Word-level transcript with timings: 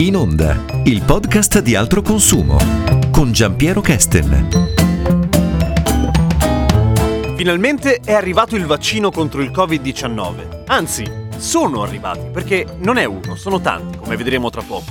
In 0.00 0.16
onda, 0.16 0.64
il 0.84 1.02
podcast 1.02 1.60
di 1.60 1.74
altro 1.74 2.00
consumo 2.00 2.56
con 3.10 3.32
Giampiero 3.32 3.82
Kesten. 3.82 4.48
Finalmente 7.36 8.00
è 8.02 8.14
arrivato 8.14 8.56
il 8.56 8.64
vaccino 8.64 9.10
contro 9.10 9.42
il 9.42 9.50
Covid-19. 9.50 10.62
Anzi, 10.68 11.04
sono 11.36 11.82
arrivati, 11.82 12.30
perché 12.32 12.64
non 12.78 12.96
è 12.96 13.04
uno, 13.04 13.36
sono 13.36 13.60
tanti, 13.60 13.98
come 13.98 14.16
vedremo 14.16 14.48
tra 14.48 14.62
poco. 14.62 14.90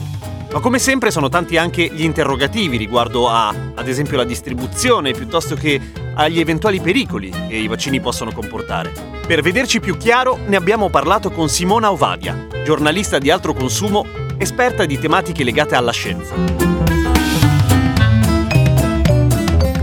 Ma 0.52 0.60
come 0.60 0.78
sempre 0.78 1.10
sono 1.10 1.28
tanti 1.28 1.58
anche 1.58 1.90
gli 1.92 2.04
interrogativi 2.04 2.78
riguardo 2.78 3.30
a, 3.30 3.48
ad 3.74 3.88
esempio, 3.88 4.16
la 4.16 4.26
distribuzione, 4.26 5.14
piuttosto 5.14 5.56
che 5.56 5.82
agli 6.14 6.40
eventuali 6.40 6.80
pericoli 6.80 7.32
che 7.32 7.56
i 7.56 7.68
vaccini 7.68 8.00
possono 8.00 8.32
comportare. 8.32 8.92
Per 9.26 9.42
vederci 9.42 9.80
più 9.80 9.98
chiaro 9.98 10.38
ne 10.46 10.56
abbiamo 10.56 10.92
parlato 10.92 11.32
con 11.32 11.50
Simona 11.50 11.92
Ovadia, 11.92 12.46
giornalista 12.64 13.18
di 13.18 13.32
altro 13.32 13.56
consumo 13.56 14.28
esperta 14.40 14.86
di 14.86 14.98
tematiche 14.98 15.44
legate 15.44 15.76
alla 15.76 15.92
scienza. 15.92 16.34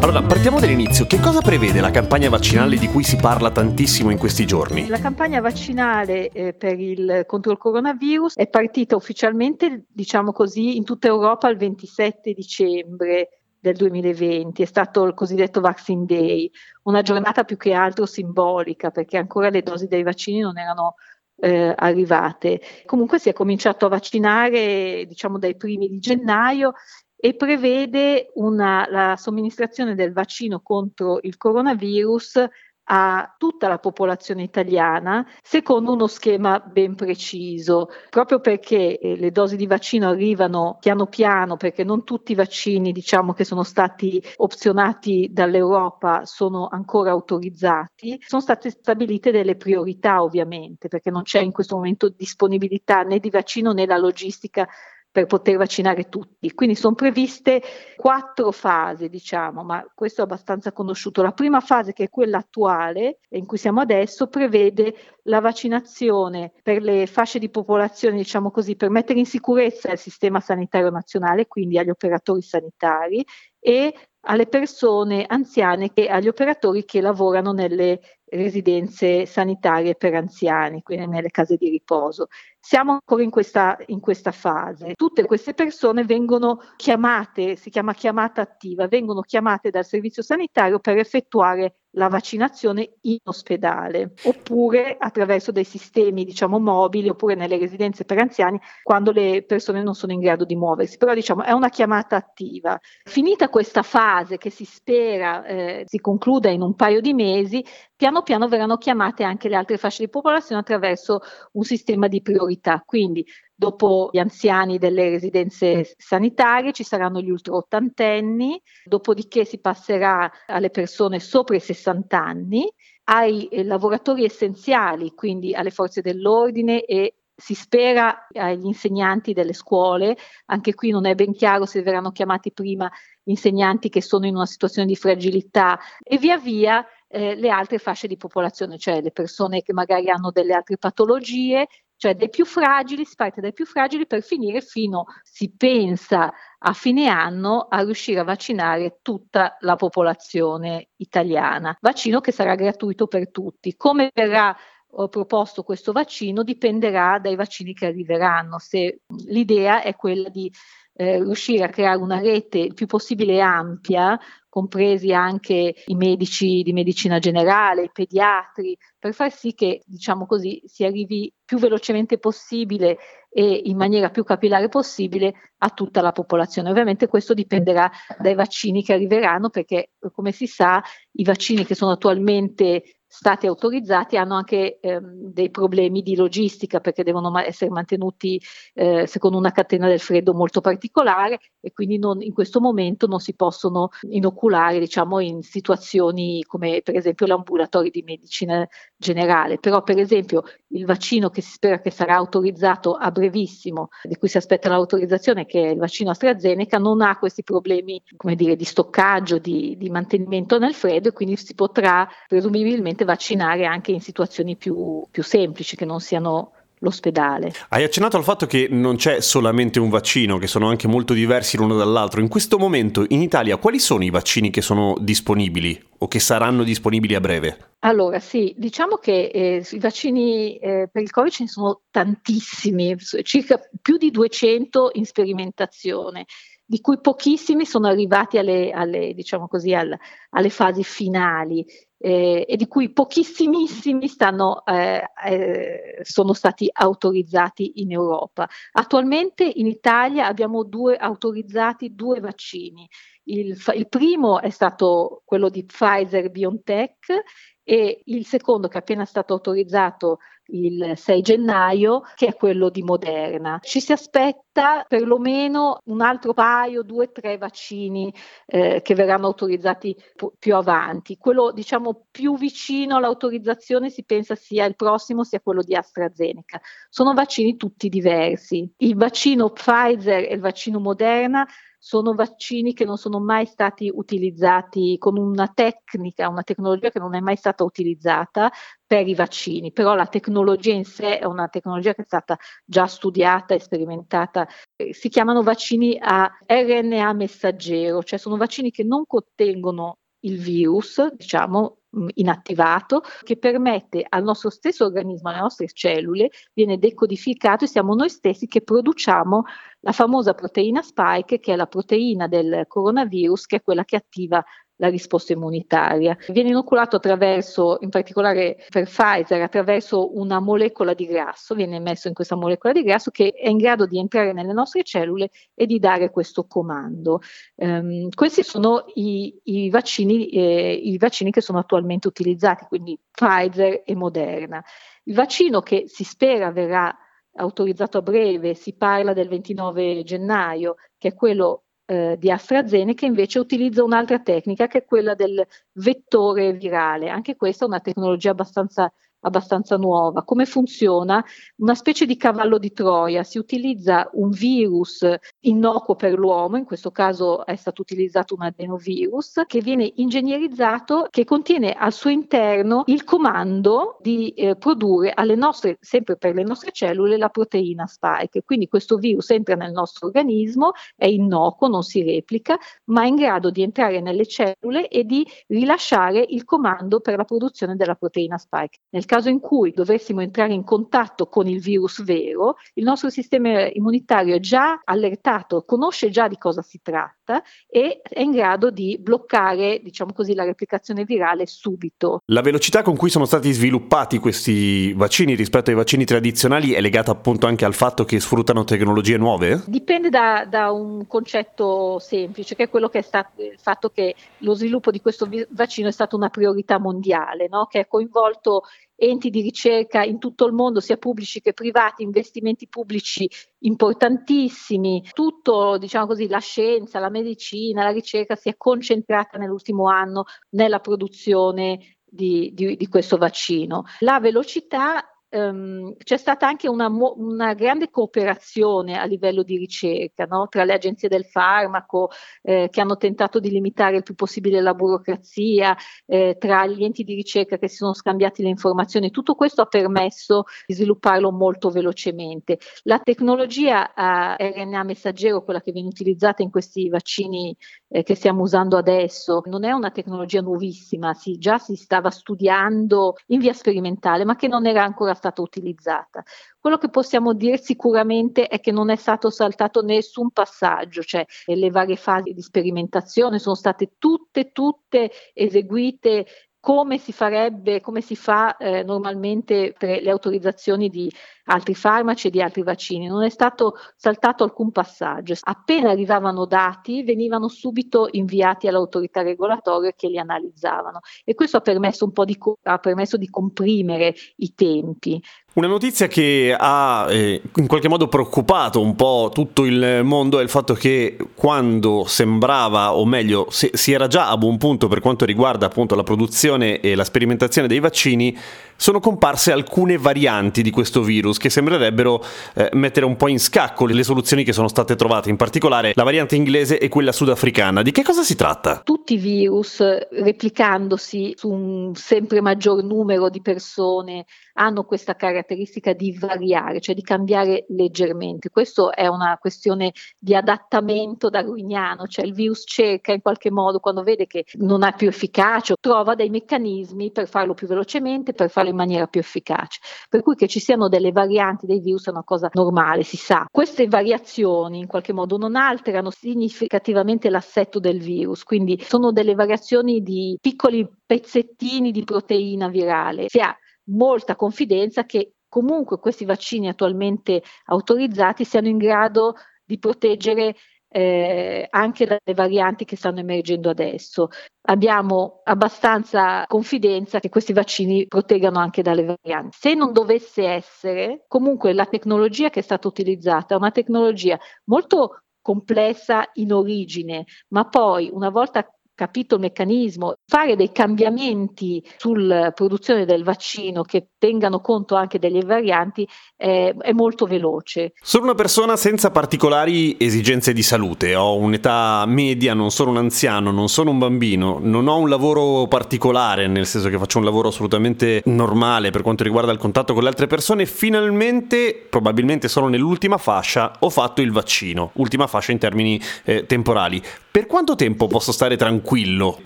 Allora, 0.01 0.23
partiamo 0.23 0.59
dall'inizio. 0.59 1.06
Che 1.06 1.20
cosa 1.20 1.42
prevede 1.42 1.80
la 1.83 1.91
campagna 1.91 2.30
vaccinale 2.30 2.78
di 2.78 2.87
cui 2.88 3.02
si 3.02 3.16
parla 3.16 3.50
tantissimo 3.50 4.11
in 4.11 4.16
questi 4.16 4.47
giorni? 4.47 4.87
La 4.87 4.98
campagna 4.98 5.42
vaccinale 5.42 6.30
eh, 6.30 6.55
per 6.55 6.80
il, 6.80 7.24
contro 7.27 7.52
il 7.52 7.59
coronavirus 7.59 8.37
è 8.37 8.48
partita 8.48 8.97
ufficialmente, 8.97 9.84
diciamo 9.92 10.33
così, 10.33 10.77
in 10.77 10.84
tutta 10.84 11.09
Europa 11.09 11.50
il 11.50 11.59
27 11.59 12.33
dicembre 12.33 13.41
del 13.61 13.77
2020, 13.77 14.62
è 14.62 14.66
stato 14.66 15.05
il 15.05 15.12
cosiddetto 15.12 15.61
Vaccine 15.61 16.06
Day, 16.06 16.50
una 16.84 17.02
giornata 17.02 17.45
più 17.45 17.59
che 17.59 17.75
altro 17.75 18.06
simbolica 18.06 18.91
perché 18.91 19.19
ancora 19.19 19.50
le 19.50 19.62
dosi 19.62 19.86
dei 19.86 20.02
vaccini 20.05 20.38
non 20.38 20.56
erano 20.56 20.95
eh, 21.39 21.73
arrivate. 21.77 22.61
Comunque 22.85 23.19
si 23.19 23.29
è 23.29 23.33
cominciato 23.33 23.87
a 23.87 23.91
vaccinare 23.91 25.05
diciamo 25.07 25.39
dai 25.39 25.57
primi 25.57 25.89
di 25.89 25.99
gennaio 25.99 26.73
e 27.17 27.34
prevede 27.34 28.31
una, 28.34 28.87
la 28.91 29.17
somministrazione 29.17 29.95
del 29.95 30.12
vaccino 30.12 30.61
contro 30.61 31.19
il 31.23 31.37
coronavirus 31.37 32.47
a 32.89 33.34
tutta 33.39 33.69
la 33.69 33.79
popolazione 33.79 34.42
italiana 34.42 35.27
secondo 35.42 35.92
uno 35.92 36.06
schema 36.06 36.61
ben 36.61 36.95
preciso, 36.95 37.89
proprio 38.11 38.41
perché 38.41 38.98
eh, 38.98 39.17
le 39.17 39.31
dosi 39.31 39.56
di 39.56 39.67
vaccino 39.67 40.09
arrivano 40.09 40.77
piano 40.81 41.06
piano, 41.06 41.56
perché 41.56 41.84
non 41.84 42.05
tutti 42.05 42.33
i 42.33 42.34
vaccini 42.37 42.93
diciamo, 42.93 43.33
che 43.33 43.45
sono 43.45 43.62
stati 43.62 44.23
opzionati 44.37 45.31
dall'Europa 45.33 46.25
sono 46.25 46.69
ancora 46.70 47.11
autorizzati, 47.11 48.19
sono 48.25 48.43
state 48.43 48.70
stabilite 48.70 49.31
delle 49.31 49.56
priorità 49.56 50.23
ovviamente, 50.23 50.89
perché 50.89 51.11
non 51.11 51.23
c'è 51.23 51.41
in 51.41 51.53
questo 51.53 51.77
momento 51.77 52.09
disponibilità 52.09 53.03
né 53.03 53.19
di 53.19 53.31
vaccino 53.31 53.73
né 53.73 53.87
la 53.87 53.97
logistica 53.97 54.69
per 55.17 55.25
poter 55.25 55.56
vaccinare 55.56 56.11
tutti. 56.11 56.53
Quindi 56.53 56.75
sono 56.75 56.95
previste 56.95 57.62
quattro 57.97 58.50
fasi, 58.50 59.09
diciamo, 59.09 59.64
ma 59.64 59.83
questo 59.95 60.20
è 60.20 60.25
abbastanza 60.25 60.72
conosciuto. 60.72 61.22
La 61.22 61.33
prima 61.33 61.61
fase, 61.61 61.95
che 61.95 62.05
è 62.05 62.11
quella 62.11 62.36
attuale, 62.36 63.20
in 63.31 63.47
cui 63.47 63.56
siamo 63.56 63.81
adesso, 63.81 64.27
prevede 64.27 64.94
la 65.22 65.41
vaccinazione 65.41 66.53
per 66.62 66.83
le 66.83 67.06
fasce 67.06 67.39
di 67.39 67.48
popolazione, 67.48 68.19
diciamo 68.19 68.50
così, 68.50 68.77
per 68.77 68.91
mettere 68.91 69.19
in 69.19 69.25
sicurezza 69.25 69.91
il 69.91 69.97
sistema 69.97 70.39
sanitario 70.39 70.91
nazionale, 70.91 71.47
quindi 71.47 71.78
agli 71.78 71.89
operatori 71.89 72.42
sanitari 72.42 73.25
e 73.59 73.94
alle 74.28 74.47
persone 74.47 75.25
anziane 75.27 75.92
e 75.94 76.09
agli 76.09 76.28
operatori 76.28 76.84
che 76.84 77.00
lavorano 77.00 77.53
nelle 77.53 78.00
residenze 78.28 79.25
sanitarie 79.25 79.94
per 79.94 80.14
anziani, 80.14 80.83
quindi 80.83 81.06
nelle 81.06 81.31
case 81.31 81.56
di 81.56 81.70
riposo. 81.70 82.27
Siamo 82.69 82.95
ancora 82.95 83.22
in 83.22 83.31
questa, 83.31 83.78
in 83.86 84.00
questa 84.00 84.33
fase. 84.33 84.95
Tutte 84.97 85.25
queste 85.25 85.55
persone 85.55 86.03
vengono 86.03 86.61
chiamate, 86.75 87.55
si 87.55 87.70
chiama 87.70 87.95
chiamata 87.95 88.41
attiva, 88.41 88.89
vengono 88.89 89.20
chiamate 89.20 89.70
dal 89.70 89.84
servizio 89.84 90.20
sanitario 90.20 90.81
per 90.81 90.98
effettuare 90.98 91.77
la 91.97 92.09
vaccinazione 92.09 92.97
in 93.03 93.19
ospedale 93.25 94.12
oppure 94.25 94.97
attraverso 94.99 95.50
dei 95.50 95.65
sistemi 95.65 96.25
diciamo 96.25 96.59
mobili 96.59 97.09
oppure 97.09 97.34
nelle 97.34 97.56
residenze 97.56 98.04
per 98.04 98.19
anziani 98.19 98.60
quando 98.83 99.12
le 99.12 99.44
persone 99.44 99.83
non 99.83 99.94
sono 99.94 100.12
in 100.12 100.21
grado 100.21 100.44
di 100.44 100.56
muoversi. 100.56 100.98
Però 100.98 101.15
diciamo 101.15 101.44
è 101.44 101.53
una 101.53 101.69
chiamata 101.69 102.16
attiva. 102.16 102.78
Finita 103.04 103.48
questa 103.48 103.83
fase 103.83 104.38
che 104.38 104.50
si 104.50 104.65
spera 104.65 105.44
eh, 105.44 105.84
si 105.87 106.00
concluda 106.00 106.50
in 106.50 106.62
un 106.62 106.75
paio 106.75 107.00
di 107.00 107.15
mesi 107.15 107.65
piano 107.97 108.22
piano 108.22 108.47
verranno 108.47 108.77
chiamate 108.77 109.25
anche 109.25 109.48
le 109.48 109.56
altre 109.56 109.78
fasce 109.78 110.04
di 110.04 110.10
popolazione 110.10 110.60
attraverso 110.60 111.21
un 111.53 111.62
sistema 111.62 112.09
di 112.09 112.21
priorità 112.21 112.56
quindi 112.84 113.25
Dopo 113.59 114.11
gli 114.12 114.19
anziani 114.19 114.77
delle 114.77 115.09
residenze 115.09 115.94
sanitarie 115.97 116.72
ci 116.72 116.84
saranno 116.84 117.22
gli 117.22 117.31
ultraottantenni, 117.31 118.61
dopodiché 118.84 119.47
si 119.47 119.61
passerà 119.61 120.31
alle 120.44 120.69
persone 120.69 121.21
sopra 121.21 121.56
i 121.56 121.61
60 121.61 122.22
anni, 122.22 122.71
ai 123.05 123.47
eh, 123.47 123.65
lavoratori 123.65 124.25
essenziali, 124.25 125.15
quindi 125.15 125.55
alle 125.55 125.71
forze 125.71 126.03
dell'ordine 126.03 126.84
e 126.84 127.15
si 127.34 127.55
spera 127.55 128.27
agli 128.34 128.66
insegnanti 128.66 129.33
delle 129.33 129.55
scuole, 129.55 130.19
anche 130.47 130.75
qui 130.75 130.91
non 130.91 131.06
è 131.06 131.15
ben 131.15 131.33
chiaro 131.33 131.65
se 131.65 131.81
verranno 131.81 132.11
chiamati 132.11 132.53
prima 132.53 132.91
gli 133.22 133.31
insegnanti 133.31 133.89
che 133.89 134.03
sono 134.03 134.27
in 134.27 134.34
una 134.34 134.47
situazione 134.47 134.87
di 134.87 134.97
fragilità 134.97 135.78
e 136.03 136.19
via 136.19 136.37
via 136.37 136.87
eh, 137.09 137.34
le 137.37 137.49
altre 137.49 137.78
fasce 137.78 138.06
di 138.06 138.16
popolazione, 138.16 138.78
cioè 138.78 139.00
le 139.00 139.12
persone 139.12 139.62
che 139.62 139.72
magari 139.72 140.11
hanno 140.11 140.31
delle 140.31 140.55
altre 140.55 140.77
patologie 140.77 141.66
cioè 141.97 142.15
dai 142.15 142.29
più 142.29 142.45
fragili, 142.45 143.05
si 143.05 143.15
parte 143.15 143.41
dai 143.41 143.53
più 143.53 143.65
fragili 143.65 144.07
per 144.07 144.23
finire 144.23 144.61
fino, 144.61 145.07
si 145.23 145.53
pensa 145.57 146.33
a 146.59 146.73
fine 146.73 147.09
anno, 147.09 147.67
a 147.69 147.83
riuscire 147.83 148.21
a 148.21 148.25
vaccinare 148.25 148.99
tutta 149.03 149.57
la 149.61 149.77
popolazione 149.77 150.91
italiana. 150.97 151.77
Vaccino 151.81 152.21
che 152.21 152.33
sarà 152.33 152.55
gratuito 152.55 153.07
per 153.07 153.31
tutti. 153.31 153.77
Come 153.77 154.11
verrà 154.15 154.55
ho 154.99 155.09
proposto 155.09 155.62
questo 155.62 155.93
vaccino 155.93 156.43
dipenderà 156.43 157.19
dai 157.19 157.34
vaccini 157.34 157.75
che 157.75 157.87
arriveranno. 157.87 158.59
Se 158.59 159.03
l'idea 159.27 159.83
è 159.83 159.95
quella 159.95 160.28
di 160.28 160.51
eh, 160.95 161.23
riuscire 161.23 161.65
a 161.65 161.69
creare 161.69 161.99
una 161.99 162.19
rete 162.19 162.59
il 162.59 162.75
più 162.75 162.87
possibile 162.87 163.41
ampia, 163.41 164.19
compresi 164.56 165.12
anche 165.12 165.75
i 165.84 165.94
medici 165.94 166.62
di 166.62 166.72
medicina 166.72 167.19
generale, 167.19 167.84
i 167.84 167.91
pediatri, 167.93 168.75
per 168.99 169.12
far 169.12 169.31
sì 169.31 169.53
che, 169.53 169.83
diciamo 169.84 170.25
così, 170.25 170.62
si 170.65 170.83
arrivi 170.83 171.31
più 171.44 171.59
velocemente 171.59 172.17
possibile 172.17 172.97
e 173.28 173.61
in 173.65 173.77
maniera 173.77 174.09
più 174.09 174.25
capillare 174.25 174.71
possibile 174.71 175.34
a 175.59 175.69
tutta 175.69 176.00
la 176.00 176.12
popolazione. 176.12 176.71
Ovviamente 176.71 177.06
questo 177.06 177.34
dipenderà 177.34 177.91
dai 178.19 178.34
vaccini 178.34 178.83
che 178.83 178.95
arriveranno 178.95 179.50
perché, 179.50 179.91
come 180.11 180.33
si 180.33 180.47
sa, 180.47 180.83
i 181.12 181.22
vaccini 181.22 181.66
che 181.66 181.75
sono 181.75 181.91
attualmente 181.91 182.96
stati 183.09 183.47
autorizzati 183.47 184.17
hanno 184.17 184.34
anche 184.34 184.78
ehm, 184.81 185.33
dei 185.33 185.50
problemi 185.50 186.03
di 186.03 186.17
logistica 186.17 186.81
perché 186.81 187.05
devono 187.05 187.31
ma- 187.31 187.44
essere 187.44 187.71
mantenuti 187.71 188.41
eh, 188.75 189.06
secondo 189.06 189.39
una 189.39 189.53
catena 189.53 189.87
del 189.89 190.00
freddo 190.00 190.34
molto 190.34 190.61
particolare 190.61 191.39
e 191.61 191.72
quindi 191.72 191.99
non, 191.99 192.21
in 192.21 192.33
questo 192.33 192.61
momento 192.61 193.06
non 193.06 193.21
si 193.21 193.34
possono 193.34 193.91
inoculare 194.11 194.78
diciamo 194.78 195.21
in 195.21 195.43
situazioni 195.43 196.43
come 196.45 196.81
per 196.83 196.97
esempio 196.97 197.27
l'ambulatorio 197.27 197.91
di 197.91 198.03
medicina 198.03 198.66
generale 198.97 199.59
però 199.59 199.83
per 199.83 199.99
esempio 199.99 200.45
il 200.69 200.87
vaccino 200.87 201.29
che 201.29 201.43
si 201.43 201.53
spera 201.53 201.81
che 201.81 201.91
sarà 201.91 202.15
autorizzato 202.15 202.95
a 202.95 203.11
brevissimo 203.11 203.89
di 204.03 204.17
cui 204.17 204.29
si 204.29 204.39
aspetta 204.39 204.69
l'autorizzazione 204.69 205.45
che 205.45 205.62
è 205.62 205.69
il 205.69 205.79
vaccino 205.79 206.11
AstraZeneca 206.11 206.79
non 206.79 207.03
ha 207.03 207.19
questi 207.19 207.43
problemi 207.43 208.03
dire 208.34 208.57
di 208.57 208.65
stoccaggio 208.65 209.39
di, 209.39 209.77
di 209.77 209.91
mantenimento 209.91 210.59
nel 210.59 210.75
freddo 210.75 211.09
e 211.09 211.12
quindi 211.12 211.37
si 211.37 211.55
potrà 211.55 212.09
presumibilmente 212.27 213.05
vaccinare 213.05 213.67
anche 213.67 213.93
in 213.93 214.01
situazioni 214.01 214.57
più, 214.57 215.05
più 215.11 215.23
semplici, 215.23 215.77
che 215.77 215.84
non 215.84 216.01
siano 216.01 216.53
l'ospedale. 216.81 217.53
Hai 217.69 217.84
accennato 217.84 218.16
al 218.16 218.25
fatto 218.25 218.47
che 218.47 218.69
non 218.70 218.97
c'è 218.97 219.21
solamente 219.21 219.80
un 219.80 219.89
vaccino, 219.89 220.39
che 220.39 220.47
sono 220.47 220.68
anche 220.68 220.89
molto 220.89 221.15
diversi 221.15 221.56
l'uno 221.56 221.77
dall'altro. 221.77 222.21
In 222.21 222.28
questo 222.28 222.59
momento 222.59 223.04
in 223.09 223.22
Italia 223.22 223.56
quali 223.56 223.78
sono 223.78 224.04
i 224.04 224.10
vaccini 224.10 224.51
che 224.51 224.60
sono 224.60 224.97
disponibili 225.01 225.83
o 225.98 226.09
che 226.09 226.21
saranno 226.21 226.62
disponibili 226.62 227.15
a 227.15 227.21
breve? 227.21 227.74
Allora 227.80 228.18
sì, 228.21 228.54
diciamo 228.56 228.97
che 228.97 229.30
eh, 229.33 229.66
i 229.71 229.78
vaccini 229.78 230.56
eh, 230.56 230.89
per 230.91 231.03
il 231.03 231.10
Covid 231.10 231.33
ce 231.33 231.45
ne 231.45 231.48
sono 231.48 231.83
tantissimi, 231.91 232.97
circa 233.22 233.60
più 233.80 233.97
di 233.97 234.10
200 234.10 234.91
in 234.95 235.04
sperimentazione 235.04 236.27
di 236.66 236.80
cui 236.80 237.01
pochissimi 237.01 237.65
sono 237.65 237.86
arrivati 237.86 238.39
alle, 238.39 238.72
alle, 238.72 239.15
diciamo 239.15 239.47
così, 239.47 239.72
al, 239.72 239.97
alle 240.30 240.51
fasi 240.51 240.83
finali 240.83 241.65
eh, 241.98 242.45
e 242.47 242.57
di 242.57 242.66
cui 242.66 242.92
pochissimissimi 242.92 244.09
stanno, 244.09 244.65
eh, 244.66 245.03
eh, 245.27 245.98
sono 246.03 246.33
stati 246.33 246.68
autorizzati 246.71 247.80
in 247.80 247.92
Europa. 247.92 248.48
Attualmente 248.72 249.45
in 249.45 249.66
Italia 249.66 250.27
abbiamo 250.27 250.65
due, 250.65 250.97
autorizzati 250.97 251.95
due 251.95 252.18
vaccini. 252.18 252.89
Il, 253.28 253.57
il 253.74 253.89
primo 253.89 254.41
è 254.41 254.51
stato 254.51 255.22
quello 255.24 255.48
di 255.48 255.65
Pfizer 255.65 256.30
BioNTech 256.30 257.23
e 257.68 258.02
il 258.04 258.25
secondo 258.25 258.68
che 258.68 258.76
è 258.76 258.80
appena 258.80 259.04
stato 259.04 259.33
autorizzato 259.33 260.18
il 260.50 260.92
6 260.95 261.21
gennaio, 261.23 262.02
che 262.14 262.26
è 262.26 262.37
quello 262.37 262.68
di 262.68 262.85
Moderna. 262.85 263.59
Ci 263.61 263.80
si 263.80 263.90
aspetta 263.90 264.85
perlomeno 264.87 265.80
un 265.87 266.00
altro 266.00 266.33
paio, 266.33 266.83
due, 266.83 267.11
tre 267.11 267.38
vaccini 267.38 268.14
eh, 268.47 268.80
che 268.83 268.95
verranno 268.95 269.26
autorizzati 269.26 269.97
p- 270.14 270.30
più 270.38 270.54
avanti. 270.54 271.16
Quello 271.16 271.50
diciamo 271.50 272.07
più 272.09 272.37
vicino 272.37 272.97
all'autorizzazione 272.97 273.90
si 273.90 274.04
pensa 274.04 274.37
sia 274.37 274.64
il 274.64 274.76
prossimo, 274.76 275.25
sia 275.25 275.40
quello 275.40 275.62
di 275.62 275.75
AstraZeneca. 275.75 276.61
Sono 276.88 277.14
vaccini 277.14 277.57
tutti 277.57 277.88
diversi. 277.88 278.73
Il 278.76 278.95
vaccino 278.95 279.50
Pfizer 279.50 280.23
e 280.30 280.35
il 280.35 280.40
vaccino 280.40 280.78
Moderna 280.78 281.45
sono 281.87 282.14
vaccini 282.14 282.73
che 282.75 282.85
non 282.85 282.97
sono 282.97 283.21
mai 283.21 283.47
stati 283.47 283.88
utilizzati 283.94 284.97
con 284.99 285.16
una 285.16 285.47
tecnica, 285.47 286.28
una 286.28 286.42
tecnologia 286.42 286.90
che 286.90 286.99
non 286.99 287.14
è 287.14 287.21
mai 287.21 287.37
stata 287.37 287.62
utilizzata 287.62 288.50
per 288.85 289.06
i 289.06 289.14
vaccini, 289.14 289.71
però 289.71 289.94
la 289.94 290.09
tecnologia 290.09 290.73
in 290.73 290.85
sé 290.85 291.21
è 291.21 291.26
una 291.26 291.47
tecnologia 291.47 291.94
che 291.94 292.02
è 292.02 292.04
stata 292.04 292.37
già 292.64 292.88
studiata 292.88 293.54
e 293.54 293.61
sperimentata. 293.61 294.49
Si 294.90 295.09
chiamano 295.09 295.44
vaccini 295.44 295.97
a 296.00 296.28
RNA 296.44 297.12
messaggero, 297.12 298.02
cioè 298.02 298.18
sono 298.18 298.37
vaccini 298.37 298.73
che 298.73 298.82
non 298.82 299.04
contengono 299.06 299.99
il 300.25 300.40
virus, 300.40 301.14
diciamo, 301.14 301.82
inattivato 302.14 303.02
che 303.23 303.38
permette 303.38 304.04
al 304.09 304.23
nostro 304.23 304.50
stesso 304.50 304.85
organismo, 304.85 305.31
alle 305.31 305.40
nostre 305.40 305.66
cellule, 305.69 306.31
viene 306.52 306.78
decodificato 306.78 307.64
e 307.64 307.69
siamo 307.69 307.95
noi 307.95 308.09
stessi 308.09 308.47
che 308.47 308.62
produciamo 308.62 309.43
la 309.81 309.93
famosa 309.93 310.35
proteina 310.35 310.83
spike, 310.83 311.38
che 311.38 311.52
è 311.52 311.57
la 311.57 311.66
proteina 311.66 312.26
del 312.26 312.64
coronavirus, 312.66 313.47
che 313.47 313.57
è 313.57 313.62
quella 313.62 313.85
che 313.85 313.97
attiva 313.97 314.45
la 314.76 314.88
risposta 314.88 315.33
immunitaria. 315.33 316.17
Viene 316.28 316.50
inoculato 316.50 316.97
attraverso, 316.97 317.78
in 317.81 317.88
particolare 317.88 318.57
per 318.69 318.85
Pfizer, 318.85 319.43
attraverso 319.43 320.17
una 320.19 320.40
molecola 320.40 320.95
di 320.95 321.07
grasso, 321.07 321.55
viene 321.55 321.81
messo 321.81 322.09
in 322.09 322.14
questa 322.14 322.37
molecola 322.37 322.73
di 322.73 322.83
grasso 322.83 323.11
che 323.11 323.33
è 323.33 323.49
in 323.49 323.57
grado 323.57 323.87
di 323.87 323.99
entrare 323.99 324.33
nelle 324.33 324.52
nostre 324.52 324.83
cellule 324.83 325.31
e 325.55 325.67
di 325.67 325.78
dare 325.78 326.11
questo 326.11 326.47
comando. 326.47 327.21
Um, 327.57 328.09
questi 328.11 328.43
sono 328.43 328.85
i, 328.95 329.35
i, 329.45 329.71
vaccini, 329.71 330.28
eh, 330.28 330.73
i 330.73 330.99
vaccini 330.99 331.31
che 331.31 331.40
sono 331.40 331.59
attualmente 331.59 332.09
utilizzati, 332.09 332.67
quindi 332.67 332.99
Pfizer 333.11 333.83
e 333.85 333.95
Moderna. 333.95 334.62
Il 335.05 335.14
vaccino 335.14 335.61
che 335.61 335.85
si 335.87 336.05
spera 336.05 336.50
verrà 336.50 336.95
autorizzato 337.37 337.99
a 337.99 338.02
breve, 338.02 338.55
si 338.55 338.75
parla 338.75 339.12
del 339.12 339.28
29 339.28 340.02
gennaio, 340.02 340.76
che 340.99 341.09
è 341.09 341.14
quello 341.14 341.65
eh, 341.87 342.16
di 342.18 342.30
AstraZeneca 342.30 343.06
invece 343.06 343.38
utilizza 343.38 343.83
un'altra 343.85 344.21
tecnica 344.21 344.66
che 344.66 344.78
è 344.78 344.85
quella 344.85 345.14
del 345.14 345.47
vettore 345.73 346.52
virale. 346.52 347.09
Anche 347.09 347.37
questa 347.37 347.64
è 347.64 347.68
una 347.68 347.80
tecnologia 347.80 348.30
abbastanza 348.30 348.92
abbastanza 349.26 349.76
nuova. 349.76 350.23
Come 350.23 350.47
funziona? 350.47 351.25
Una 351.57 351.75
specie 351.75 352.07
di 352.07 352.17
cavallo 352.17 352.59
di 352.59 352.73
Troia, 352.73 353.23
si 353.23 353.38
utilizza 353.38 354.09
un 354.14 354.31
virus 354.31 355.07
innocuo 355.40 355.97
per 355.97 356.17
l'uomo, 356.19 356.57
in 356.57 356.64
questo 356.64 356.90
caso 356.90 357.45
è 357.45 357.57
stato 357.57 357.83
utilizzato 357.83 358.35
un 358.35 358.43
adenovirus, 358.43 359.43
che 359.47 359.61
viene 359.61 359.93
ingegnerizzato, 359.97 361.09
che 361.11 361.25
contiene 361.25 361.73
al 361.73 361.93
suo 361.93 362.11
interno 362.11 362.85
il 362.87 363.05
comando 363.05 363.99
di 364.00 364.31
eh, 364.31 364.57
produrre 364.57 365.12
alle 365.12 365.35
nostre, 365.35 365.76
sempre 365.81 366.17
per 366.17 366.35
le 366.35 366.45
nostre 366.45 366.71
cellule, 366.73 367.17
la 367.17 367.28
proteina 367.28 367.87
spike. 367.87 368.43
Quindi 368.45 368.69
questo 368.69 368.97
virus 368.97 369.31
entra 369.31 369.55
nel 369.55 369.73
nostro 369.73 370.07
organismo, 370.07 370.73
è 370.95 371.07
innocuo, 371.07 371.69
non 371.69 371.83
si 371.83 372.02
replica, 372.02 372.57
ma 372.85 373.02
è 373.02 373.07
in 373.07 373.17
grado 373.17 373.50
di 373.50 373.62
entrare 373.62 374.00
nelle 374.00 374.26
cellule 374.26 374.88
e 374.88 375.05
di 375.05 375.26
rilasciare 375.49 376.25
il 376.28 376.45
comando 376.45 377.00
per 377.00 377.17
la 377.17 377.25
produzione 377.25 377.75
della 377.76 377.95
proteina 377.95 378.38
spike. 378.38 378.78
Nel 378.90 379.05
caso 379.05 379.15
in 379.25 379.40
cui 379.40 379.73
dovessimo 379.73 380.21
entrare 380.21 380.52
in 380.52 380.64
contatto 380.64 381.26
con 381.26 381.47
il 381.47 381.61
virus 381.61 382.02
vero, 382.02 382.57
il 382.75 382.85
nostro 382.85 383.09
sistema 383.09 383.68
immunitario 383.73 384.35
è 384.35 384.40
già 384.40 384.80
allertato, 384.85 385.64
conosce 385.64 386.11
già 386.11 386.28
di 386.28 386.37
cosa 386.38 386.62
si 386.62 386.80
tratta 386.83 387.42
e 387.68 388.00
è 388.02 388.21
in 388.21 388.30
grado 388.30 388.71
di 388.71 388.99
bloccare, 389.00 389.80
diciamo 389.83 390.12
così, 390.12 390.35
la 390.35 390.45
replicazione 390.45 391.04
virale 391.04 391.47
subito. 391.47 392.23
La 392.26 392.40
velocità 392.40 392.83
con 392.83 392.97
cui 392.97 393.11
sono 393.11 393.25
stati 393.25 393.52
sviluppati 393.52 394.18
questi 394.18 394.92
vaccini 394.92 395.35
rispetto 395.35 395.71
ai 395.71 395.76
vaccini 395.76 396.04
tradizionali 396.04 396.73
è 396.73 396.80
legata 396.80 397.11
appunto 397.11 397.47
anche 397.47 397.64
al 397.64 397.75
fatto 397.75 398.04
che 398.04 398.21
sfruttano 398.21 398.64
tecnologie 398.64 399.16
nuove? 399.16 399.62
Dipende 399.66 400.09
da, 400.09 400.47
da 400.49 400.71
un 400.71 401.07
concetto 401.07 401.99
semplice, 401.99 402.54
che 402.54 402.64
è 402.64 402.68
quello 402.68 402.88
che 402.88 402.99
è 402.99 403.02
stato 403.02 403.42
il 403.42 403.59
fatto 403.59 403.90
che 403.90 404.14
lo 404.38 404.54
sviluppo 404.54 404.90
di 404.90 405.00
questo 405.00 405.28
vaccino 405.50 405.88
è 405.88 405.92
stata 405.92 406.16
una 406.16 406.28
priorità 406.28 406.78
mondiale, 406.78 407.49
no? 407.49 407.66
che 407.66 407.80
ha 407.80 407.87
coinvolto 407.87 408.62
enti 408.97 409.31
di 409.31 409.43
ricerca 409.43 410.02
in 410.02 410.19
tutto 410.19 410.47
il 410.47 410.52
mondo, 410.52 410.81
sia 410.81 410.97
pubblici 410.97 411.40
che 411.40 411.52
privati, 411.52 412.02
investimenti 412.02 412.66
pubblici 412.66 413.28
importantissimi, 413.61 415.02
tutto, 415.12 415.78
diciamo 415.78 416.07
così, 416.07 416.26
la 416.28 416.38
scienza, 416.38 416.99
la 416.99 417.11
medicina, 417.11 417.85
la 417.85 417.90
ricerca 417.90 418.35
si 418.35 418.49
è 418.49 418.57
concentrata 418.57 419.38
nell'ultimo 419.38 419.88
anno 419.88 420.25
nella 420.50 420.81
produzione 420.81 421.99
di, 422.04 422.50
di, 422.54 422.76
di 422.76 422.88
questo 422.88 423.16
vaccino. 423.19 423.85
La 424.00 424.19
velocità 424.19 425.15
Um, 425.28 425.97
c'è 425.97 426.19
stata 426.19 426.47
anche 426.47 426.69
una, 426.69 426.87
una, 426.87 427.52
grande 427.55 427.90
cooperazione 427.90 428.97
a 428.97 429.05
livello 429.07 429.43
di 429.43 429.57
ricerca 429.57 430.25
no? 430.25 430.47
tra 430.49 430.62
le 430.62 430.73
agenzie 430.73 431.09
del 431.09 431.25
farmaco 431.25 432.11
eh, 432.43 432.69
che 432.71 432.81
hanno 432.81 432.97
tentato 432.97 433.40
di 433.40 433.50
limitare 433.50 433.97
il 433.97 434.02
più 434.05 434.14
possibile 434.14 434.61
la 434.61 434.73
burocrazia, 434.73 435.76
eh, 436.07 436.37
tra 436.38 436.67
gli 436.69 436.85
enti 436.85 437.02
di 437.02 437.14
ricerca 437.14 437.59
che 437.59 437.67
si 437.69 437.75
sono 437.75 437.93
scambiati 437.93 438.40
le 438.40 438.50
informazioni. 438.50 439.11
Tutto 439.11 439.35
questo 439.35 439.62
ha 439.62 439.67
permesso 439.67 440.45
di 440.64 440.75
svilupparlo 440.75 441.33
molto 441.33 441.71
velocemente. 441.71 442.61
La 442.85 443.00
tecnologia 443.00 443.95
a 443.95 444.37
RNA 444.38 444.85
messaggero, 444.85 445.43
quella 445.43 445.61
che 445.61 445.73
viene 445.73 445.88
utilizzata 445.88 446.45
in 446.45 446.50
questi 446.50 446.88
vaccini 446.88 447.57
eh, 447.88 448.02
che 448.02 448.14
stiamo 448.14 448.42
usando 448.42 448.76
adesso, 448.76 449.42
non 449.47 449.64
è 449.64 449.73
una 449.73 449.90
tecnologia 449.90 450.40
nuovissima, 450.40 451.14
si, 451.14 451.38
già 451.38 451.59
si 451.59 451.76
stava 451.76 452.11
studiando 452.11 453.14
in 453.26 453.38
via 453.38 453.52
sperimentale, 453.52 454.25
ma 454.25 454.37
che 454.37 454.49
non 454.49 454.66
era 454.66 454.83
ancora 454.83 455.14
stata 455.14 455.40
utilizzata. 455.42 456.23
Quello 456.59 456.78
che 456.78 456.90
possiamo 456.90 457.33
dire 457.33 457.59
sicuramente 457.59 458.49
è 458.49 458.59
che 458.59 458.73
non 458.73 458.90
è 458.90 458.97
stato 458.97 459.30
saltato 459.30 459.83
nessun 459.83 460.30
passaggio, 460.30 461.02
cioè 461.02 461.25
le 461.47 461.71
varie 461.71 461.97
fasi 461.97 462.33
di 462.33 462.42
sperimentazione 462.42 463.38
sono 463.38 463.54
state 463.54 463.92
tutte, 463.99 464.50
tutte 464.50 465.11
eseguite 465.32 466.26
come 466.66 466.99
si 466.99 467.12
farebbe, 467.12 467.80
come 467.80 468.00
si 468.00 468.16
fa 468.16 468.57
eh, 468.57 468.83
normalmente 468.83 469.73
per 469.78 470.02
le 470.02 470.11
autorizzazioni 470.11 470.88
di 470.88 471.09
altri 471.45 471.76
farmaci 471.76 472.26
e 472.26 472.30
di 472.30 472.42
altri 472.42 472.64
vaccini. 472.64 473.07
Non 473.07 473.23
è 473.23 473.28
stato 473.28 473.76
saltato 473.95 474.42
alcun 474.42 474.73
passaggio. 474.73 475.35
Appena 475.42 475.90
arrivavano 475.90 476.44
dati, 476.44 477.04
venivano 477.04 477.46
subito 477.46 478.08
inviati 478.11 478.66
all'autorità 478.66 479.23
regolatoria 479.23 479.92
che 479.92 480.08
li 480.08 480.18
analizzavano 480.18 480.99
e 481.25 481.37
questo 481.37 481.58
ha 481.58 481.61
permesso 481.61 482.04
un 482.04 482.11
po' 482.11 482.25
di, 482.25 482.37
ha 482.64 482.78
permesso 482.78 483.16
di 483.16 483.30
comprimere 483.30 484.12
i 484.38 484.52
tempi. 484.52 485.23
Una 485.56 485.68
notizia 485.68 486.06
che 486.06 486.54
ha 486.54 487.06
eh, 487.08 487.40
in 487.54 487.66
qualche 487.66 487.88
modo 487.88 488.08
preoccupato 488.08 488.82
un 488.82 488.94
po' 488.94 489.30
tutto 489.32 489.64
il 489.64 490.02
mondo 490.04 490.38
è 490.38 490.42
il 490.42 490.50
fatto 490.50 490.75
che 490.75 491.16
quando 491.34 492.04
sembrava, 492.06 492.94
o 492.94 493.06
meglio, 493.06 493.46
si, 493.48 493.70
si 493.72 493.92
era 493.92 494.06
già 494.06 494.28
a 494.28 494.36
buon 494.36 494.58
punto 494.58 494.86
per 494.86 495.00
quanto 495.00 495.25
riguarda 495.25 495.64
appunto 495.64 495.94
la 495.94 496.02
produzione 496.02 496.80
e 496.80 496.94
la 496.94 497.04
sperimentazione 497.04 497.68
dei 497.68 497.80
vaccini, 497.80 498.36
sono 498.76 499.00
comparse 499.00 499.52
alcune 499.52 499.97
varianti 499.97 500.62
di 500.62 500.71
questo 500.71 501.02
virus 501.02 501.38
che 501.38 501.50
sembrerebbero 501.50 502.23
eh, 502.54 502.71
mettere 502.73 503.06
un 503.06 503.16
po' 503.16 503.28
in 503.28 503.40
scacco 503.40 503.87
le 503.87 504.02
soluzioni 504.02 504.45
che 504.45 504.52
sono 504.52 504.68
state 504.68 504.97
trovate, 504.97 505.30
in 505.30 505.37
particolare 505.37 505.92
la 505.95 506.04
variante 506.04 506.37
inglese 506.37 506.78
e 506.78 506.88
quella 506.88 507.12
sudafricana. 507.12 507.83
Di 507.83 507.92
che 507.92 508.02
cosa 508.02 508.23
si 508.23 508.37
tratta? 508.37 508.80
Tutti 508.85 509.14
i 509.14 509.18
virus, 509.18 509.83
replicandosi 510.11 511.35
su 511.37 511.50
un 511.50 511.95
sempre 511.95 512.40
maggior 512.40 512.83
numero 512.83 513.28
di 513.28 513.40
persone, 513.40 514.26
hanno 514.54 514.85
questa 514.85 515.14
caratteristica 515.16 515.92
di 515.92 516.16
variare, 516.18 516.80
cioè 516.80 516.95
di 516.95 517.02
cambiare 517.02 517.66
leggermente. 517.68 518.50
Questo 518.50 518.92
è 518.92 519.06
una 519.06 519.37
questione 519.40 519.92
di 520.18 520.35
adattamento 520.35 521.28
darwiniano, 521.28 522.06
cioè 522.06 522.25
il 522.25 522.33
virus 522.33 522.64
cerca 522.66 523.12
in 523.12 523.21
qualche 523.21 523.50
modo, 523.50 523.80
quando 523.80 524.02
vede 524.02 524.26
che 524.26 524.45
non 524.54 524.83
è 524.83 524.95
più 524.95 525.09
efficace, 525.09 525.75
trova 525.80 526.14
dei 526.14 526.30
meccanismi 526.30 527.11
per 527.12 527.28
farlo 527.28 527.54
più 527.54 527.66
velocemente, 527.66 528.33
per 528.33 528.50
farlo 528.50 528.65
in 528.68 528.76
maniera 528.76 529.06
più 529.06 529.20
efficace. 529.20 529.80
Per 530.08 530.23
cui 530.23 530.35
che 530.35 530.49
ci 530.49 530.61
siano 530.61 530.88
delle 530.88 531.12
varianti 531.12 531.66
dei 531.66 531.80
virus 531.80 532.06
è 532.06 532.11
una 532.11 532.25
cosa 532.25 532.49
normale, 532.52 533.02
si 533.02 533.16
sa. 533.16 533.46
Queste 533.50 533.87
variazioni 533.87 534.78
in 534.78 534.87
qualche 534.87 535.12
modo 535.12 535.37
non 535.37 535.56
alterano 535.56 536.11
significativamente 536.11 537.30
l'assetto 537.30 537.78
del 537.78 538.00
virus, 538.00 538.42
quindi 538.42 538.80
sono 538.82 539.12
delle 539.12 539.35
variazioni 539.35 540.02
di 540.02 540.37
piccoli 540.40 540.88
pezzettini 541.04 541.90
di 541.90 542.04
proteina 542.04 542.68
virale. 542.68 543.28
Si 543.28 543.40
ha 543.40 543.56
molta 543.88 544.37
confidenza 544.37 545.04
che 545.04 545.35
comunque 545.49 545.99
questi 545.99 546.25
vaccini 546.25 546.68
attualmente 546.68 547.42
autorizzati 547.66 548.44
siano 548.44 548.68
in 548.68 548.78
grado 548.78 549.35
di 549.64 549.78
proteggere 549.78 550.54
eh, 550.88 551.66
anche 551.71 552.07
dalle 552.07 552.35
varianti 552.35 552.85
che 552.85 552.97
stanno 552.97 553.21
emergendo 553.21 553.71
adesso. 553.71 554.28
Abbiamo 554.69 555.40
abbastanza 555.45 556.45
confidenza 556.47 557.21
che 557.21 557.28
questi 557.28 557.52
vaccini 557.52 558.07
proteggano 558.07 558.59
anche 558.59 558.83
dalle 558.83 559.05
varianti. 559.05 559.57
Se 559.59 559.75
non 559.75 559.93
dovesse 559.93 560.45
essere, 560.45 561.25
comunque 561.28 561.73
la 561.73 561.87
tecnologia 561.87 562.50
che 562.50 562.61
è 562.61 562.62
stata 562.62 562.88
utilizzata 562.88 563.55
è 563.55 563.59
una 563.59 563.71
tecnologia 563.71 564.38
molto 564.64 565.21
complessa 565.40 566.28
in 566.35 566.52
origine, 566.52 567.25
ma 567.49 567.69
poi 567.69 568.11
una 568.12 568.31
volta 568.31 568.69
capito 568.96 569.34
il 569.34 569.42
meccanismo, 569.42 570.14
fare 570.26 570.56
dei 570.56 570.72
cambiamenti 570.72 571.84
sulla 571.98 572.50
produzione 572.50 573.04
del 573.04 573.22
vaccino 573.22 573.82
che 573.82 574.08
tengano 574.18 574.60
conto 574.60 574.96
anche 574.96 575.18
delle 575.18 575.42
varianti 575.42 576.08
eh, 576.36 576.74
è 576.80 576.92
molto 576.92 577.26
veloce. 577.26 577.92
Sono 578.02 578.24
una 578.24 578.34
persona 578.34 578.74
senza 578.76 579.10
particolari 579.10 579.96
esigenze 580.00 580.54
di 580.54 580.62
salute, 580.62 581.14
ho 581.14 581.36
un'età 581.36 582.04
media, 582.06 582.54
non 582.54 582.70
sono 582.70 582.90
un 582.90 582.96
anziano, 582.96 583.50
non 583.50 583.68
sono 583.68 583.90
un 583.90 583.98
bambino, 583.98 584.58
non 584.60 584.88
ho 584.88 584.96
un 584.96 585.10
lavoro 585.10 585.68
particolare, 585.68 586.48
nel 586.48 586.66
senso 586.66 586.88
che 586.88 586.96
faccio 586.96 587.18
un 587.18 587.24
lavoro 587.24 587.48
assolutamente 587.48 588.22
normale 588.24 588.90
per 588.90 589.02
quanto 589.02 589.24
riguarda 589.24 589.52
il 589.52 589.58
contatto 589.58 589.92
con 589.92 590.02
le 590.02 590.08
altre 590.08 590.26
persone, 590.26 590.64
finalmente, 590.64 591.86
probabilmente 591.88 592.48
solo 592.48 592.68
nell'ultima 592.68 593.18
fascia, 593.18 593.76
ho 593.80 593.90
fatto 593.90 594.22
il 594.22 594.32
vaccino, 594.32 594.90
ultima 594.94 595.26
fascia 595.26 595.52
in 595.52 595.58
termini 595.58 596.00
eh, 596.24 596.46
temporali. 596.46 597.02
Per 597.30 597.46
quanto 597.46 597.74
tempo 597.74 598.06
posso 598.06 598.32
stare 598.32 598.56
tranquillo 598.56 598.84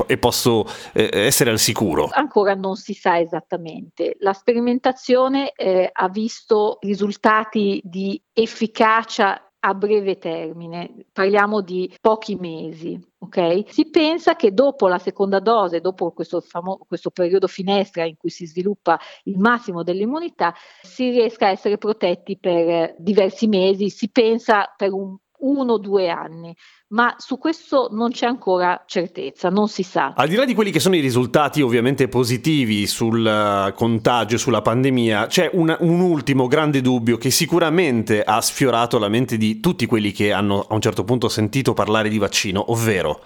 e 0.06 0.18
posso 0.18 0.66
eh, 0.92 1.08
essere 1.12 1.50
al 1.50 1.58
sicuro? 1.58 2.08
Ancora 2.12 2.54
non 2.54 2.76
si 2.76 2.94
sa 2.94 3.18
esattamente. 3.18 4.16
La 4.20 4.32
sperimentazione 4.32 5.52
eh, 5.52 5.88
ha 5.90 6.08
visto 6.08 6.78
risultati 6.80 7.80
di 7.84 8.20
efficacia 8.32 9.50
a 9.62 9.74
breve 9.74 10.18
termine, 10.18 10.94
parliamo 11.12 11.60
di 11.60 11.92
pochi 12.00 12.36
mesi. 12.36 12.98
Okay? 13.18 13.66
Si 13.68 13.90
pensa 13.90 14.34
che 14.34 14.54
dopo 14.54 14.88
la 14.88 14.98
seconda 14.98 15.38
dose, 15.38 15.80
dopo 15.80 16.12
questo, 16.12 16.40
famo- 16.40 16.78
questo 16.86 17.10
periodo 17.10 17.46
finestra 17.46 18.04
in 18.04 18.16
cui 18.16 18.30
si 18.30 18.46
sviluppa 18.46 18.98
il 19.24 19.38
massimo 19.38 19.82
dell'immunità, 19.82 20.54
si 20.80 21.10
riesca 21.10 21.46
a 21.46 21.50
essere 21.50 21.76
protetti 21.76 22.38
per 22.38 22.94
diversi 22.98 23.46
mesi, 23.46 23.90
si 23.90 24.08
pensa 24.08 24.72
per 24.74 24.92
un 24.92 25.16
uno 25.40 25.74
o 25.74 25.78
due 25.78 26.08
anni, 26.08 26.54
ma 26.88 27.14
su 27.18 27.38
questo 27.38 27.88
non 27.92 28.10
c'è 28.10 28.26
ancora 28.26 28.82
certezza, 28.86 29.48
non 29.48 29.68
si 29.68 29.82
sa. 29.82 30.14
Al 30.16 30.28
di 30.28 30.34
là 30.34 30.44
di 30.44 30.54
quelli 30.54 30.70
che 30.70 30.80
sono 30.80 30.96
i 30.96 31.00
risultati 31.00 31.62
ovviamente 31.62 32.08
positivi 32.08 32.86
sul 32.86 33.24
uh, 33.24 33.72
contagio, 33.74 34.38
sulla 34.38 34.62
pandemia, 34.62 35.26
c'è 35.26 35.50
un, 35.52 35.76
un, 35.80 36.00
ultimo 36.00 36.46
grande 36.46 36.80
dubbio 36.80 37.16
che 37.16 37.30
sicuramente 37.30 38.22
ha 38.22 38.40
sfiorato 38.40 38.98
la 38.98 39.08
mente 39.08 39.36
di 39.36 39.60
tutti 39.60 39.86
quelli 39.86 40.12
che 40.12 40.32
hanno 40.32 40.66
a 40.68 40.74
un 40.74 40.80
certo 40.80 41.04
punto 41.04 41.28
sentito 41.28 41.74
parlare 41.74 42.08
di 42.08 42.18
vaccino, 42.18 42.72
ovvero 42.72 43.20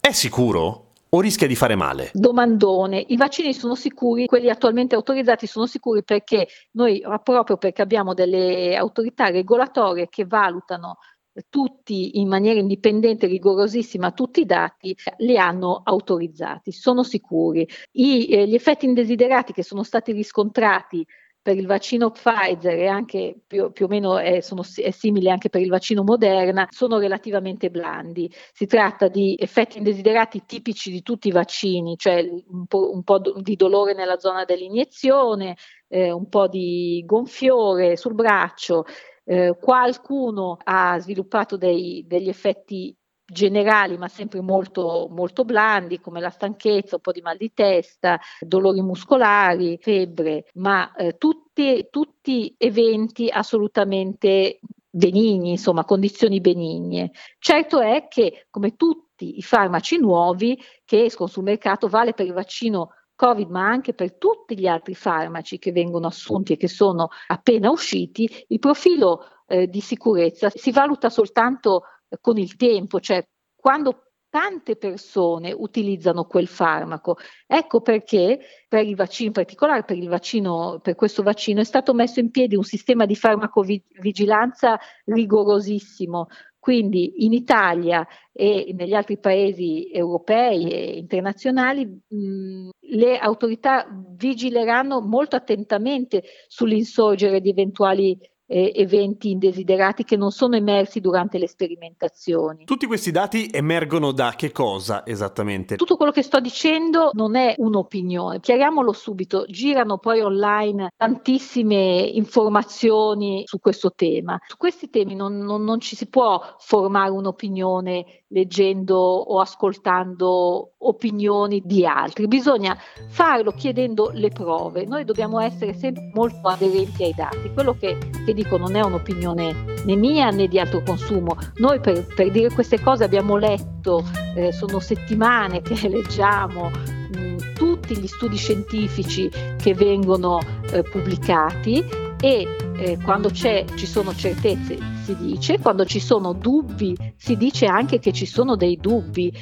è 0.00 0.12
sicuro? 0.12 0.84
o 1.14 1.20
rischia 1.20 1.46
di 1.46 1.54
fare 1.54 1.76
male? 1.76 2.10
Domandone, 2.12 3.04
i 3.08 3.16
vaccini 3.16 3.54
sono 3.54 3.76
sicuri, 3.76 4.26
quelli 4.26 4.50
attualmente 4.50 4.96
autorizzati 4.96 5.46
sono 5.46 5.66
sicuri 5.66 6.02
perché 6.02 6.48
noi, 6.72 7.02
proprio 7.22 7.56
perché 7.56 7.82
abbiamo 7.82 8.14
delle 8.14 8.74
autorità 8.74 9.28
regolatorie 9.28 10.08
che 10.08 10.24
valutano 10.26 10.98
tutti 11.48 12.18
in 12.20 12.28
maniera 12.28 12.58
indipendente, 12.58 13.26
rigorosissima, 13.26 14.12
tutti 14.12 14.40
i 14.40 14.46
dati 14.46 14.96
li 15.18 15.36
hanno 15.36 15.80
autorizzati, 15.84 16.72
sono 16.72 17.02
sicuri. 17.02 17.68
I, 17.92 18.26
eh, 18.26 18.46
gli 18.46 18.54
effetti 18.54 18.86
indesiderati 18.86 19.52
che 19.52 19.62
sono 19.62 19.82
stati 19.82 20.12
riscontrati 20.12 21.06
per 21.44 21.58
il 21.58 21.66
vaccino 21.66 22.10
Pfizer 22.10 22.78
e 22.78 22.86
anche 22.86 23.36
più, 23.46 23.70
più 23.70 23.84
o 23.84 23.88
meno 23.88 24.16
è, 24.16 24.40
sono, 24.40 24.62
è, 24.62 24.90
simile 24.90 25.30
anche 25.30 25.50
per 25.50 25.60
il 25.60 25.68
vaccino 25.68 26.02
Moderna, 26.02 26.66
sono 26.70 26.96
relativamente 26.96 27.68
blandi. 27.68 28.32
Si 28.54 28.64
tratta 28.64 29.08
di 29.08 29.36
effetti 29.38 29.76
indesiderati 29.76 30.44
tipici 30.46 30.90
di 30.90 31.02
tutti 31.02 31.28
i 31.28 31.32
vaccini, 31.32 31.98
cioè 31.98 32.26
un 32.48 32.64
po', 32.64 32.90
un 32.90 33.02
po 33.02 33.18
di 33.18 33.56
dolore 33.56 33.92
nella 33.92 34.18
zona 34.18 34.46
dell'iniezione, 34.46 35.58
eh, 35.88 36.10
un 36.10 36.30
po' 36.30 36.48
di 36.48 37.02
gonfiore 37.04 37.98
sul 37.98 38.14
braccio, 38.14 38.86
eh, 39.24 39.56
qualcuno 39.60 40.58
ha 40.62 40.98
sviluppato 40.98 41.56
dei, 41.56 42.04
degli 42.06 42.28
effetti 42.28 42.96
generali 43.26 43.96
ma 43.96 44.08
sempre 44.08 44.40
molto, 44.42 45.08
molto 45.10 45.44
blandi 45.44 46.00
come 46.00 46.20
la 46.20 46.30
stanchezza, 46.30 46.96
un 46.96 47.00
po' 47.00 47.12
di 47.12 47.22
mal 47.22 47.36
di 47.36 47.52
testa, 47.54 48.20
dolori 48.40 48.82
muscolari, 48.82 49.78
febbre, 49.80 50.46
ma 50.54 50.92
eh, 50.94 51.16
tutti, 51.16 51.88
tutti 51.90 52.54
eventi 52.58 53.28
assolutamente 53.28 54.60
benigni, 54.90 55.50
insomma 55.50 55.84
condizioni 55.84 56.40
benigne. 56.40 57.10
Certo 57.38 57.80
è 57.80 58.06
che 58.08 58.46
come 58.50 58.76
tutti 58.76 59.38
i 59.38 59.42
farmaci 59.42 59.98
nuovi 59.98 60.60
che 60.84 61.04
escono 61.04 61.28
sul 61.28 61.44
mercato 61.44 61.88
vale 61.88 62.12
per 62.12 62.26
il 62.26 62.32
vaccino 62.32 62.90
Covid, 63.14 63.48
ma 63.48 63.66
anche 63.66 63.94
per 63.94 64.16
tutti 64.16 64.58
gli 64.58 64.66
altri 64.66 64.94
farmaci 64.94 65.58
che 65.58 65.72
vengono 65.72 66.06
assunti 66.06 66.54
e 66.54 66.56
che 66.56 66.68
sono 66.68 67.08
appena 67.28 67.70
usciti, 67.70 68.28
il 68.48 68.58
profilo 68.58 69.24
eh, 69.46 69.68
di 69.68 69.80
sicurezza 69.80 70.50
si 70.50 70.72
valuta 70.72 71.10
soltanto 71.10 71.82
eh, 72.08 72.18
con 72.20 72.38
il 72.38 72.56
tempo, 72.56 73.00
cioè 73.00 73.26
quando 73.54 74.03
tante 74.34 74.74
persone 74.74 75.52
utilizzano 75.52 76.24
quel 76.24 76.48
farmaco. 76.48 77.18
Ecco 77.46 77.80
perché 77.82 78.40
per 78.66 78.84
il 78.84 78.96
vaccino, 78.96 79.28
in 79.28 79.32
particolare 79.32 79.84
per, 79.84 79.96
vaccino, 80.08 80.80
per 80.82 80.96
questo 80.96 81.22
vaccino, 81.22 81.60
è 81.60 81.64
stato 81.64 81.94
messo 81.94 82.18
in 82.18 82.32
piedi 82.32 82.56
un 82.56 82.64
sistema 82.64 83.06
di 83.06 83.14
farmacovigilanza 83.14 84.76
rigorosissimo, 85.04 86.26
quindi 86.58 87.24
in 87.24 87.32
Italia 87.32 88.04
e 88.32 88.74
negli 88.76 88.94
altri 88.94 89.18
paesi 89.18 89.88
europei 89.92 90.68
e 90.68 90.98
internazionali 90.98 91.86
mh, 91.86 92.70
le 92.80 93.18
autorità 93.18 93.86
vigileranno 94.16 95.00
molto 95.00 95.36
attentamente 95.36 96.24
sull'insorgere 96.48 97.40
di 97.40 97.50
eventuali 97.50 98.18
eh, 98.46 98.72
eventi 98.74 99.30
indesiderati 99.30 100.04
che 100.04 100.16
non 100.16 100.30
sono 100.30 100.56
emersi 100.56 101.00
durante 101.00 101.38
le 101.38 101.48
sperimentazioni. 101.48 102.64
Tutti 102.64 102.86
questi 102.86 103.10
dati 103.10 103.48
emergono 103.52 104.12
da 104.12 104.34
che 104.36 104.52
cosa 104.52 105.06
esattamente? 105.06 105.76
Tutto 105.76 105.96
quello 105.96 106.12
che 106.12 106.22
sto 106.22 106.40
dicendo 106.40 107.10
non 107.12 107.36
è 107.36 107.54
un'opinione, 107.56 108.40
chiariamolo 108.40 108.92
subito, 108.92 109.44
girano 109.46 109.98
poi 109.98 110.20
online 110.20 110.90
tantissime 110.96 112.10
informazioni 112.14 113.42
su 113.46 113.58
questo 113.58 113.92
tema. 113.94 114.38
Su 114.46 114.56
questi 114.56 114.90
temi 114.90 115.14
non, 115.14 115.38
non, 115.38 115.62
non 115.64 115.80
ci 115.80 115.96
si 115.96 116.08
può 116.08 116.40
formare 116.58 117.10
un'opinione 117.10 118.23
leggendo 118.34 118.96
o 118.96 119.40
ascoltando 119.40 120.72
opinioni 120.78 121.62
di 121.64 121.86
altri, 121.86 122.26
bisogna 122.26 122.76
farlo 123.08 123.52
chiedendo 123.52 124.10
le 124.12 124.28
prove. 124.28 124.84
Noi 124.84 125.04
dobbiamo 125.04 125.38
essere 125.38 125.72
sempre 125.72 126.10
molto 126.12 126.48
aderenti 126.48 127.04
ai 127.04 127.14
dati. 127.14 127.52
Quello 127.52 127.76
che, 127.78 127.96
che 128.26 128.34
dico 128.34 128.56
non 128.58 128.74
è 128.74 128.82
un'opinione 128.82 129.82
né 129.84 129.96
mia 129.96 130.30
né 130.30 130.48
di 130.48 130.58
altro 130.58 130.82
consumo. 130.82 131.36
Noi 131.58 131.78
per, 131.78 132.04
per 132.12 132.32
dire 132.32 132.52
queste 132.52 132.80
cose 132.80 133.04
abbiamo 133.04 133.36
letto, 133.36 134.02
eh, 134.34 134.52
sono 134.52 134.80
settimane 134.80 135.62
che 135.62 135.76
leggiamo 135.88 136.70
mh, 136.70 137.54
tutti 137.54 137.96
gli 137.96 138.08
studi 138.08 138.36
scientifici 138.36 139.30
che 139.56 139.74
vengono 139.74 140.40
eh, 140.72 140.82
pubblicati 140.82 141.84
e 142.20 142.63
eh, 142.76 142.98
quando 143.02 143.30
ci 143.30 143.86
sono 143.86 144.14
certezze 144.14 144.76
si 145.04 145.16
dice, 145.16 145.58
quando 145.58 145.84
ci 145.84 146.00
sono 146.00 146.32
dubbi 146.32 146.96
si 147.16 147.36
dice 147.36 147.66
anche 147.66 147.98
che 147.98 148.12
ci 148.12 148.26
sono 148.26 148.56
dei 148.56 148.76
dubbi. 148.76 149.32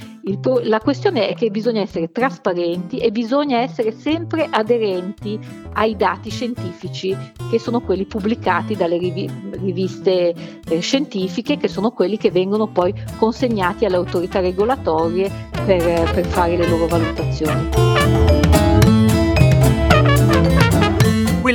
Pro- 0.40 0.60
la 0.62 0.78
questione 0.78 1.28
è 1.28 1.34
che 1.34 1.50
bisogna 1.50 1.80
essere 1.80 2.10
trasparenti 2.10 2.98
e 2.98 3.10
bisogna 3.10 3.58
essere 3.58 3.92
sempre 3.92 4.46
aderenti 4.50 5.38
ai 5.74 5.96
dati 5.96 6.30
scientifici 6.30 7.16
che 7.50 7.58
sono 7.58 7.80
quelli 7.80 8.06
pubblicati 8.06 8.76
dalle 8.76 8.98
rivi- 8.98 9.30
riviste 9.52 10.34
eh, 10.68 10.80
scientifiche, 10.80 11.56
che 11.56 11.68
sono 11.68 11.90
quelli 11.90 12.16
che 12.16 12.30
vengono 12.30 12.68
poi 12.68 12.94
consegnati 13.18 13.84
alle 13.84 13.96
autorità 13.96 14.40
regolatorie 14.40 15.30
per, 15.64 16.10
per 16.12 16.26
fare 16.26 16.56
le 16.56 16.68
loro 16.68 16.86
valutazioni. 16.86 18.61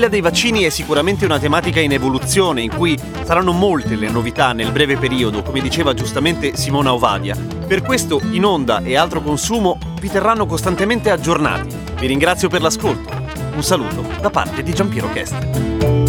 Quella 0.07 0.21
dei 0.21 0.31
vaccini 0.31 0.63
è 0.63 0.69
sicuramente 0.69 1.25
una 1.25 1.37
tematica 1.37 1.81
in 1.81 1.91
evoluzione 1.91 2.61
in 2.61 2.73
cui 2.73 2.97
saranno 3.23 3.51
molte 3.51 3.97
le 3.97 4.09
novità 4.09 4.53
nel 4.53 4.71
breve 4.71 4.95
periodo, 4.95 5.43
come 5.43 5.59
diceva 5.59 5.93
giustamente 5.93 6.55
Simona 6.55 6.93
Ovadia. 6.93 7.35
Per 7.35 7.81
questo 7.81 8.21
in 8.31 8.45
onda 8.45 8.81
e 8.81 8.95
altro 8.95 9.21
consumo 9.21 9.77
vi 9.99 10.09
terranno 10.09 10.45
costantemente 10.45 11.09
aggiornati. 11.09 11.75
Vi 11.99 12.07
ringrazio 12.07 12.47
per 12.47 12.61
l'ascolto. 12.61 13.13
Un 13.53 13.63
saluto 13.63 14.01
da 14.21 14.29
parte 14.29 14.63
di 14.63 14.73
Giampiero 14.73 15.09
Chest. 15.11 16.06